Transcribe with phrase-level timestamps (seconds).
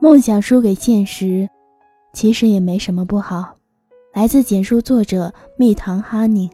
[0.00, 1.48] 梦想输给现实，
[2.12, 3.52] 其实也没什么不好。
[4.14, 6.48] 来自简书作者蜜糖哈尼。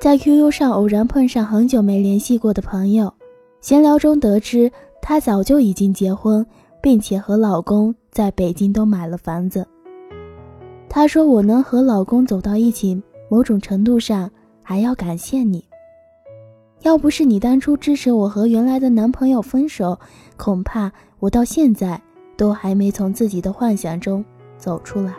[0.00, 3.12] 在 QQ 上偶然碰上很久没联系过的朋友，
[3.60, 6.44] 闲聊中得知她早就已经结婚，
[6.80, 9.66] 并且和老公在北京都买了房子。
[10.88, 14.30] 她说：“我能和老公走到一起，某种程度上
[14.62, 15.62] 还要感谢你。”
[16.84, 19.98] 要不是你当初支持我和原来的男朋友分手，
[20.36, 21.98] 恐怕我到现在
[22.36, 24.22] 都还没从自己的幻想中
[24.58, 25.14] 走出来。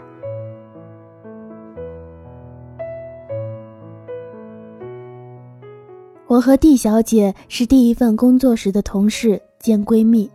[6.28, 10.30] 我和蒂小姐是第一份工作时的同事兼闺蜜。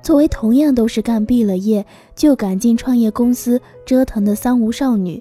[0.00, 1.84] 作为同样都是干毕了业
[2.14, 5.20] 就赶进创业公司折腾的三无少女。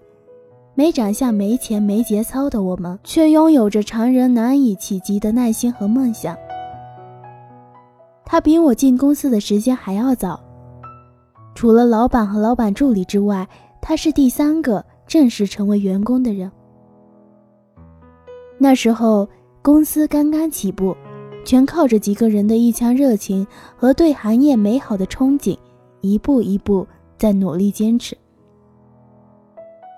[0.79, 6.33] 没长相、没钱、没节操的我们，却拥有着常人难以企及的耐心和梦想。
[8.23, 10.39] 他比我进公司的时间还要早，
[11.53, 13.45] 除了老板和老板助理之外，
[13.81, 16.49] 他是第三个正式成为员工的人。
[18.57, 19.27] 那时候
[19.61, 20.95] 公司刚刚起步，
[21.43, 23.45] 全靠着几个人的一腔热情
[23.75, 25.57] 和对行业美好的憧憬，
[25.99, 28.17] 一步一步在努力坚持。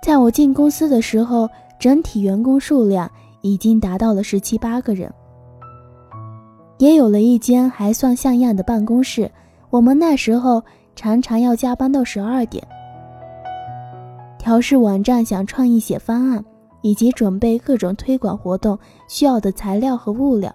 [0.01, 1.47] 在我进公司的时候，
[1.79, 3.09] 整体员工数量
[3.41, 5.13] 已经达到了十七八个人，
[6.79, 9.29] 也有了一间还算像样的办公室。
[9.69, 10.61] 我们那时候
[10.95, 12.67] 常常要加班到十二点，
[14.39, 16.43] 调试网站、想创意写方案，
[16.81, 20.53] 以及准备各种推广活动需要的材料和物料。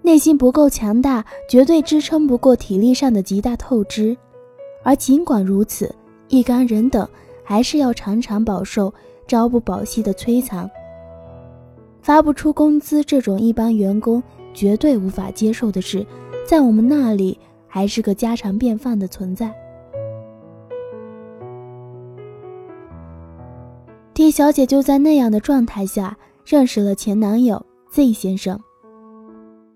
[0.00, 4.16] 内心不够强大，绝对支撑不过体力上的极大透支。
[4.82, 5.94] 而尽管如此，
[6.28, 7.06] 一干人等。
[7.50, 8.94] 还是要常常饱受
[9.26, 10.70] 朝不保夕的摧残，
[12.00, 14.22] 发不出工资这种一般员工
[14.54, 16.06] 绝对无法接受的事，
[16.46, 19.52] 在我们那里还是个家常便饭的存在。
[24.14, 28.60] T 小姐就在那样的状态下认识了前男友 Z 先生。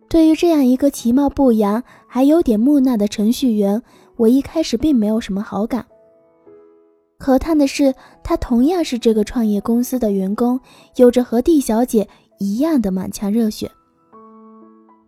[0.09, 3.83] 对于这样一个其貌不扬还有点木讷的程序员，
[4.15, 5.85] 我一开始并没有什么好感。
[7.25, 10.61] 可叹的是，他同样是这个创业公司的员工，
[10.97, 12.07] 有着和蒂小姐
[12.39, 13.71] 一样的满腔热血，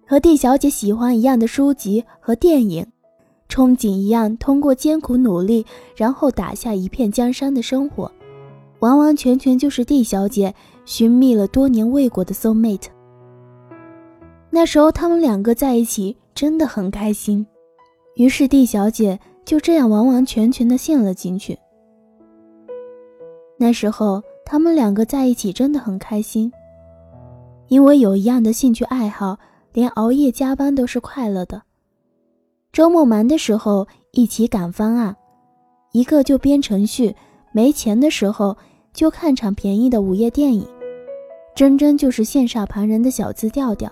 [0.08, 2.86] 和蒂小姐喜欢一样的书籍和电影，
[3.50, 8.10] 憧憬一样通过艰苦努力，然后打下一片江山的生活，
[8.78, 10.54] 完完全全就是蒂小姐
[10.86, 12.86] 寻觅了多年未果的 soul mate。
[14.48, 17.46] 那时候他们两个在一起真的很开心，
[18.14, 21.58] 于是蒂小姐就这样完完全全的陷了进去。
[23.58, 26.52] 那时候，他们两个在一起真的很开心，
[27.68, 29.38] 因为有一样的兴趣爱好，
[29.72, 31.62] 连熬夜加班都是快乐的。
[32.72, 35.16] 周末忙的时候一起赶方案，
[35.92, 37.16] 一个就编程序，
[37.52, 38.54] 没钱的时候
[38.92, 40.68] 就看场便宜的午夜电影，
[41.54, 43.90] 真真就是羡煞旁人的小资调调。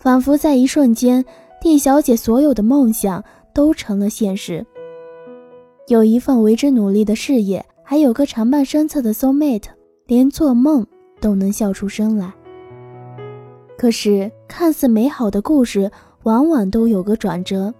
[0.00, 1.24] 仿佛在一瞬间，
[1.60, 3.22] 蒂小姐所有的梦想
[3.54, 4.66] 都成了现实。
[5.88, 9.64] 有一份为之努力的事业，还有个常伴身侧的 soul mate，
[10.06, 10.86] 连做梦
[11.20, 12.32] 都能笑出声来。
[13.76, 15.90] 可是，看似美好的故事，
[16.22, 17.74] 往往都有个转折，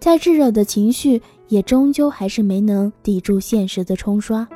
[0.00, 4.48] 再炙热的情绪，也终究还是没能抵住现实的冲刷。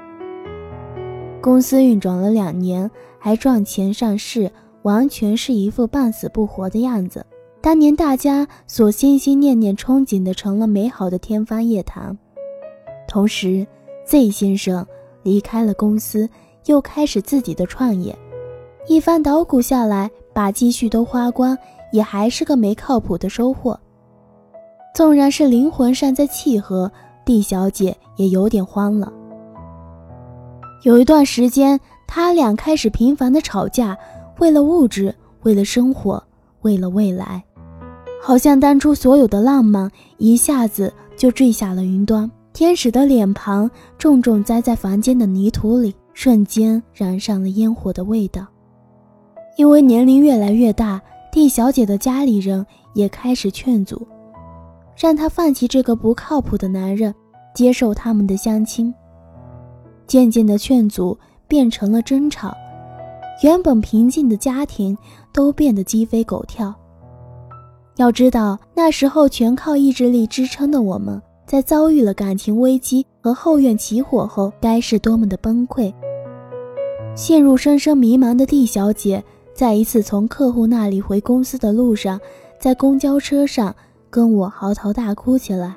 [1.42, 4.50] 公司运转了两年，还赚钱上市，
[4.82, 7.24] 完全是一副半死不活的样子。
[7.60, 12.16] 当年大家所心心念念憧憬的，成了美好的天方夜谭。
[13.10, 13.66] 同时
[14.06, 14.86] ，Z 先生
[15.24, 16.30] 离开了公司，
[16.66, 18.16] 又开始自己的创业。
[18.86, 21.58] 一番捣鼓下来，把积蓄都花光，
[21.90, 23.78] 也还是个没靠谱的收获。
[24.94, 26.90] 纵然是灵魂上在契合
[27.24, 29.12] ，D 小姐也有点慌了。
[30.84, 33.98] 有一段时间，他俩开始频繁的吵架，
[34.38, 35.12] 为了物质，
[35.42, 36.22] 为了生活，
[36.62, 37.42] 为了未来，
[38.22, 42.30] 好像当初所有的浪漫一下子就坠下了云端。
[42.52, 48.46] 天使的脸庞重重栽在房间的泥土里，瞬间染上了烟火的味道。
[49.56, 51.00] 因为年龄越来越大，
[51.32, 52.64] 蒂小姐的家里人
[52.94, 54.06] 也开始劝阻，
[54.96, 57.14] 让她放弃这个不靠谱的男人，
[57.54, 58.92] 接受他们的相亲。
[60.06, 61.16] 渐渐的，劝阻
[61.46, 62.52] 变成了争吵，
[63.42, 64.96] 原本平静的家庭
[65.32, 66.74] 都变得鸡飞狗跳。
[67.96, 71.20] 要知道，那时候全靠意志力支撑的我们。
[71.50, 75.92] 在遭遇了感情危机和后院起火后，该是多么的崩溃！
[77.16, 79.20] 陷入深深迷茫的蒂小姐，
[79.52, 82.20] 在一次从客户那里回公司的路上，
[82.60, 83.74] 在公交车上
[84.08, 85.74] 跟我嚎啕大哭起来。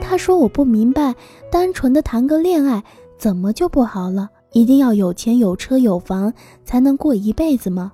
[0.00, 1.12] 她说：“我不明白，
[1.50, 2.84] 单纯的谈个恋爱，
[3.18, 4.30] 怎么就不好了？
[4.52, 6.32] 一定要有钱有车有房
[6.64, 7.90] 才能过一辈子吗？”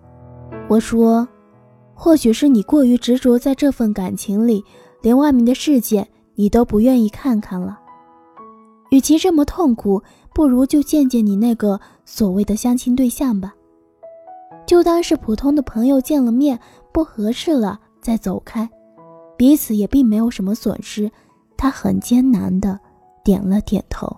[0.68, 1.26] 我说
[1.96, 4.62] ：“或许是你过于执着在这份感情里，
[5.02, 7.78] 连外面的世界你都不愿意看看了。
[8.90, 10.02] 与其这么痛苦。”
[10.36, 13.54] 不如就见见你那个所谓的相亲对象吧，
[14.66, 16.60] 就当是普通的朋友见了面，
[16.92, 18.68] 不合适了再走开，
[19.38, 21.10] 彼此也并没有什么损失。
[21.56, 22.78] 他很艰难的
[23.24, 24.14] 点了点头。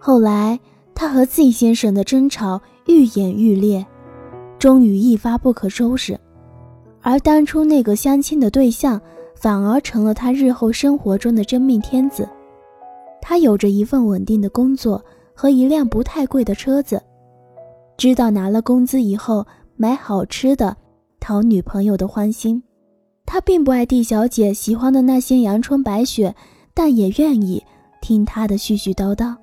[0.00, 0.58] 后来，
[0.96, 3.86] 他和 Z 先生的争吵愈演愈烈，
[4.60, 6.16] 终于一发不可收拾，
[7.00, 9.00] 而当初那个相亲的对象。
[9.36, 12.28] 反而成了他日后生活中的真命天子。
[13.22, 15.02] 他有着一份稳定的工作
[15.34, 17.02] 和一辆不太贵的车子，
[17.96, 19.46] 知道拿了工资以后
[19.76, 20.76] 买好吃的，
[21.20, 22.62] 讨女朋友的欢心。
[23.24, 26.34] 他并不爱蒂小姐喜欢的那些阳春白雪，
[26.74, 27.64] 但也愿意
[28.02, 29.34] 听她的絮絮叨叨。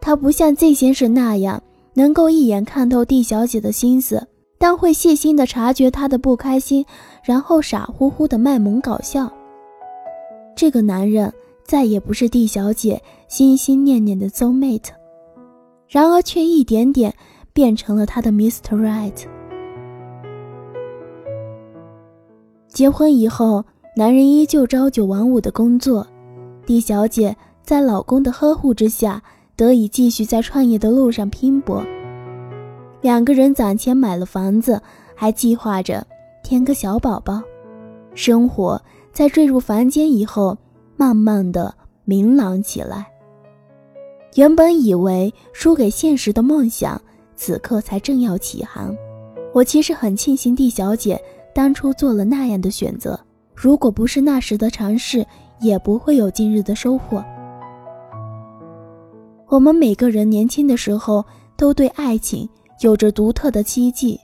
[0.00, 1.60] 他不像 Z 先生那样
[1.96, 4.28] 能够一眼看透蒂小姐的心思。
[4.58, 6.86] 但会细心的察觉她的不开心，
[7.22, 9.30] 然后傻乎乎的卖萌搞笑。
[10.56, 11.30] 这个男人
[11.62, 14.88] 再也不是蒂小姐心心念念的 soul mate，
[15.86, 17.14] 然而却一点点
[17.52, 18.76] 变成了她的 Mr.
[18.76, 19.12] Right。
[22.66, 23.62] 结婚以后，
[23.94, 26.06] 男人依旧朝九晚五的工作，
[26.64, 29.22] 帝小姐在老公的呵护之下，
[29.56, 31.84] 得以继续在创业的路上拼搏。
[33.00, 34.80] 两个人攒钱买了房子，
[35.14, 36.06] 还计划着
[36.42, 37.40] 添个小宝宝。
[38.14, 38.80] 生活
[39.12, 40.56] 在坠入凡间以后，
[40.96, 41.74] 慢慢的
[42.04, 43.06] 明朗起来。
[44.34, 47.00] 原本以为输给现实的梦想，
[47.34, 48.94] 此刻才正要起航。
[49.54, 51.18] 我其实很庆幸蒂小姐
[51.54, 53.18] 当初做了那样的选择，
[53.54, 55.24] 如果不是那时的尝试，
[55.60, 57.24] 也不会有今日的收获。
[59.48, 61.24] 我们每个人年轻的时候，
[61.56, 62.48] 都对爱情。
[62.82, 64.20] 有着独特的奇迹，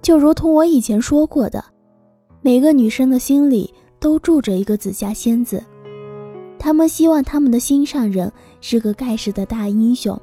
[0.00, 1.64] 就如同我以前说过的，
[2.40, 3.68] 每个女生的心里
[3.98, 5.60] 都住着一个紫霞仙子，
[6.56, 10.16] 她们希望他们的心上人是个盖世的大英雄，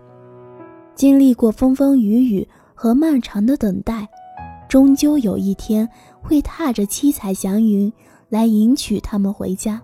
[0.96, 4.08] 经历过风风雨雨和漫长的等待，
[4.70, 5.86] 终究有一天
[6.22, 7.92] 会踏着七彩祥云
[8.30, 9.82] 来迎娶他们回家。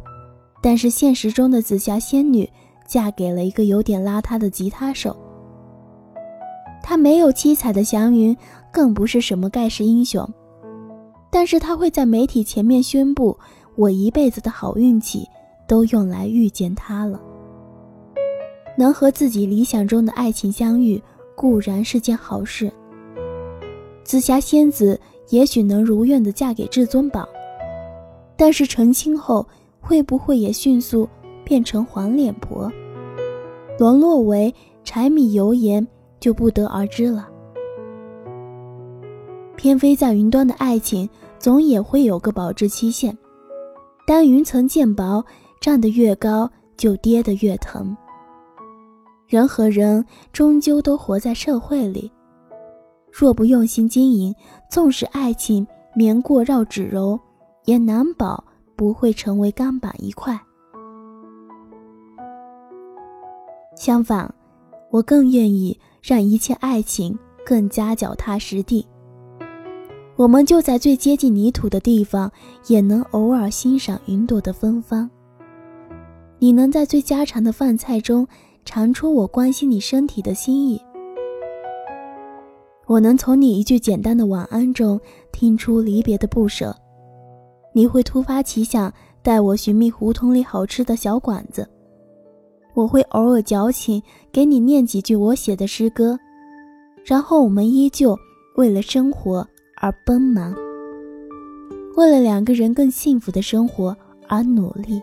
[0.62, 2.50] 但是现实中的紫霞仙女
[2.86, 5.16] 嫁给了一个有点邋遢的吉他手。
[6.84, 8.36] 他没有七彩的祥云，
[8.72, 10.28] 更不是什么盖世英雄，
[11.32, 13.36] 但是他会在媒体前面宣布
[13.76, 15.28] ：“我一辈子的好运气
[15.68, 17.20] 都用来遇见他了。”
[18.78, 21.02] 能和自己理想中的爱情相遇，
[21.36, 22.72] 固然是件好事。
[24.04, 25.00] 紫霞仙子
[25.30, 27.28] 也许能如愿的嫁给至尊宝，
[28.38, 29.48] 但是成亲后
[29.80, 31.10] 会不会也迅速
[31.46, 32.70] 变成黄脸婆，
[33.80, 34.54] 沦落为
[34.84, 35.88] 柴米油盐？
[36.20, 37.30] 就不得而知了。
[39.56, 41.08] 偏飞在云端的爱情，
[41.38, 43.16] 总也会有个保质期限。
[44.08, 45.24] 当云层渐薄，
[45.62, 47.96] 站得越高，就跌得越疼。
[49.28, 52.12] 人和人终究都活在社会里，
[53.12, 54.34] 若不用心经营，
[54.70, 57.20] 纵使爱情绵过绕指柔，
[57.66, 58.44] 也难保
[58.76, 60.40] 不会成为钢板一块。
[63.76, 64.34] 相反，
[64.90, 65.78] 我更愿意。
[66.08, 68.86] 让一切爱情更加脚踏实地。
[70.16, 72.32] 我们就在最接近泥土的地方，
[72.68, 75.10] 也能偶尔欣赏云朵的芬芳。
[76.38, 78.28] 你能在最家常的饭菜中
[78.66, 80.80] 尝出我关心你身体的心意。
[82.86, 85.02] 我能从你一句简单的晚安中
[85.32, 86.72] 听出离别的不舍。
[87.74, 91.68] 你会突发奇想带我寻觅胡同里好吃的小馆子。
[92.76, 96.20] 我会偶尔矫情，给你念几句我写的诗歌，
[97.06, 98.16] 然后我们依旧
[98.58, 100.54] 为了生活而奔忙，
[101.96, 103.96] 为了两个人更幸福的生活
[104.28, 105.02] 而努力，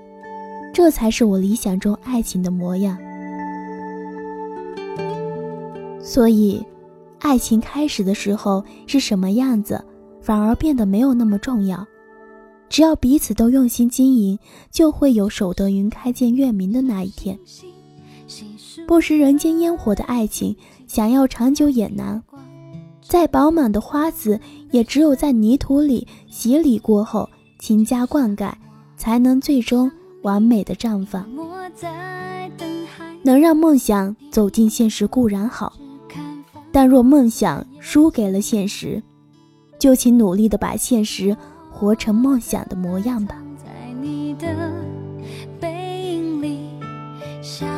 [0.73, 2.97] 这才是我理想中爱情的模样。
[5.99, 6.63] 所以，
[7.21, 9.83] 爱情开始的时候是什么样子，
[10.21, 11.87] 反而变得没有那么重要。
[12.73, 14.39] 只要彼此都用心经营，
[14.71, 17.39] 就会有守得云开见月明的那一天。
[18.87, 22.23] 不食人间烟火的爱情，想要长久也难。
[23.03, 28.51] 再饱满的花籽，也只有在泥土里洗礼过后，勤加灌溉，
[28.97, 31.29] 才能最终完美的绽放。
[33.23, 35.75] 能让梦想走进现实固然好，
[36.73, 39.03] 但若梦想输给了现实，
[39.79, 41.37] 就请努力的把现实
[41.73, 43.37] 活成梦想的模样吧。
[43.57, 44.47] 在你的
[45.59, 46.59] 背影里，
[47.43, 47.69] 像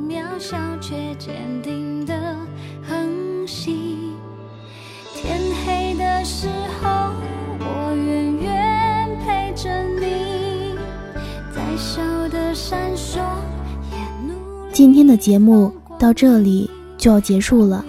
[0.00, 2.14] 渺小却坚定的
[2.82, 4.12] 恒星。
[5.14, 6.48] 天黑的时
[6.82, 7.12] 候，
[7.60, 9.70] 我远远陪着
[10.00, 10.74] 你，
[11.54, 13.20] 在手的闪烁
[14.72, 16.68] 今天的节目到这里
[16.98, 17.84] 就要结束了。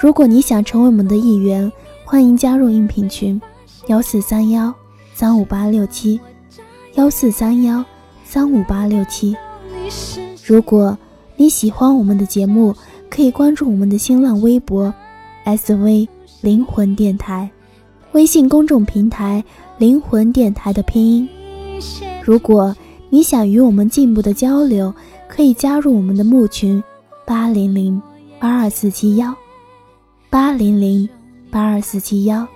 [0.00, 1.70] 如果你想成为我们的一员，
[2.04, 3.40] 欢迎加入应聘群：
[3.86, 4.74] 幺四三幺
[5.12, 6.18] 三五八六七，
[6.94, 7.84] 幺四三幺
[8.24, 9.36] 三五八六七。
[10.42, 10.96] 如果
[11.36, 12.74] 你喜欢我们的节目，
[13.10, 14.92] 可以关注我们的新浪微博
[15.44, 16.08] “SV
[16.40, 17.50] 灵魂电台”，
[18.12, 19.44] 微信公众平台
[19.76, 21.28] “灵魂电台”的拼音。
[22.22, 22.74] 如果
[23.10, 24.94] 你想与我们进一步的交流，
[25.28, 26.82] 可以加入我们的募群，
[27.26, 28.00] 八零零
[28.40, 29.34] 八二四七幺，
[30.30, 31.06] 八零零
[31.50, 32.48] 八二四七幺。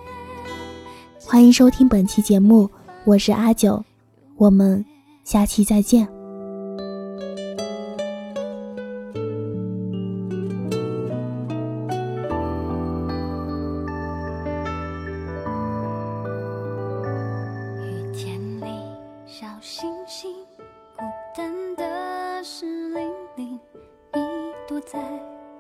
[1.31, 2.71] 欢迎收听本期节目，
[3.05, 3.85] 我是阿九，
[4.37, 4.83] 我们
[5.25, 6.09] 下期再见。
[19.61, 20.27] 闪烁，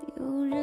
[0.06, 0.56] 也努力。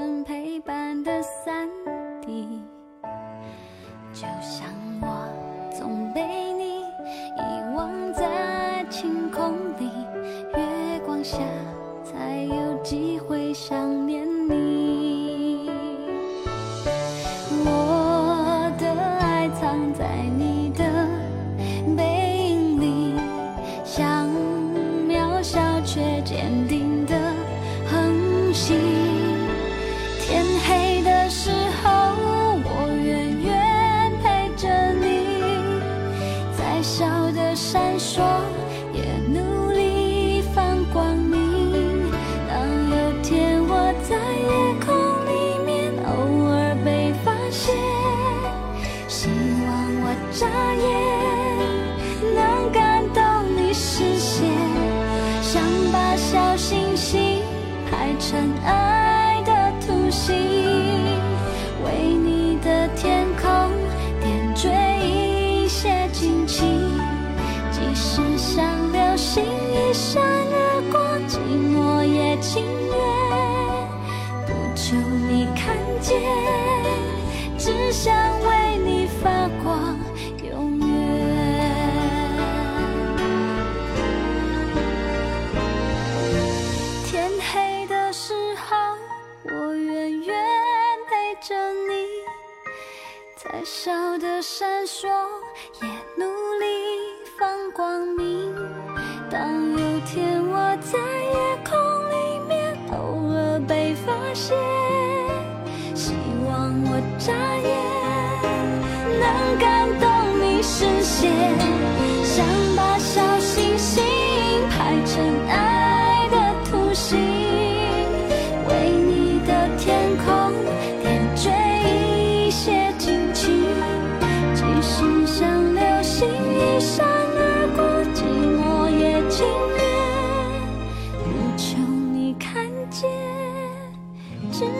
[94.57, 95.24] 闪烁。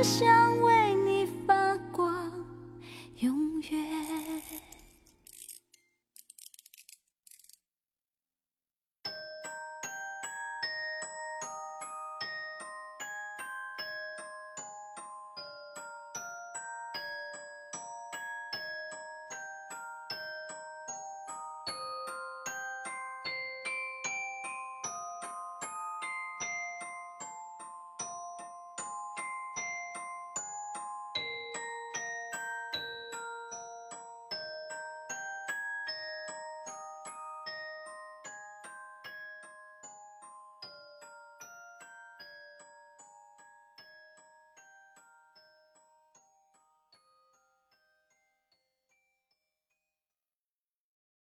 [0.05, 0.54] 想